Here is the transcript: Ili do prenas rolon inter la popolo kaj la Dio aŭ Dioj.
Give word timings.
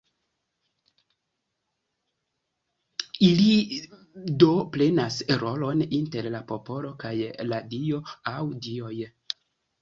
Ili 3.27 3.49
do 4.45 4.49
prenas 4.77 5.19
rolon 5.45 5.85
inter 5.99 6.31
la 6.37 6.41
popolo 6.53 6.95
kaj 7.05 7.13
la 7.51 7.61
Dio 7.75 8.01
aŭ 8.35 8.39
Dioj. 8.67 8.97